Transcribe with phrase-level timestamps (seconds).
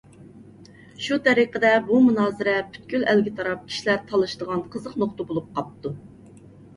[1.07, 5.93] شۇ تەرىقىدە بۇ مۇنازىرە پۈتكۈل ئەلگە تاراپ كىشىلەر تالىشىدىغان قىزىق نۇقتا بولۇپ قاپتۇ.